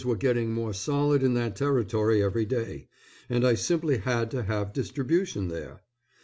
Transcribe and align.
were 0.03 0.15
getting 0.15 0.51
more 0.51 0.73
solid 0.73 1.21
in 1.21 1.35
that 1.35 1.55
territory 1.55 2.23
every 2.23 2.43
day, 2.43 2.87
and 3.29 3.45
I 3.45 3.53
simply 3.53 3.99
had 3.99 4.31
to 4.31 4.41
have 4.41 4.73
distribution 4.73 5.47
there. 5.47 5.83